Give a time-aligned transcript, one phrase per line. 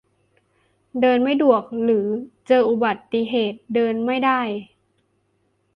[1.01, 2.07] เดินไม่ดวก หรือ
[2.47, 4.41] เจออุบัติเหตุ เดินไม่ได้